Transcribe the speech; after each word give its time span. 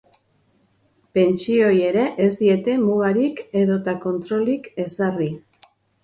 Pentsioei 1.17 1.75
ere 1.89 2.05
ez 2.27 2.29
diete 2.39 2.77
mugarik 2.85 3.41
edota 3.61 3.95
kontrolik 4.07 4.71
ezarri. 4.85 5.29